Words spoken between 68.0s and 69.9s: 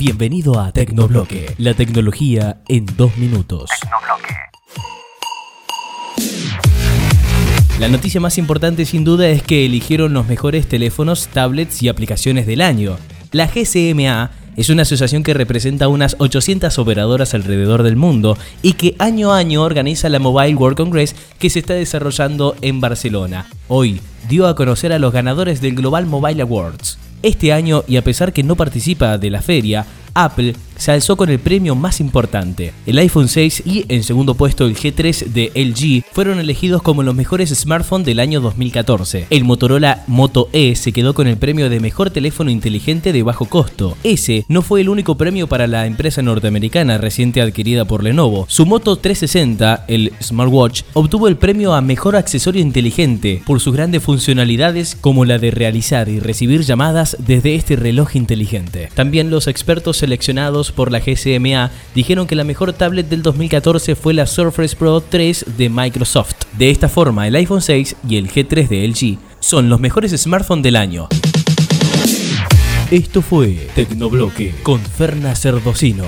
y el G3 de LG son los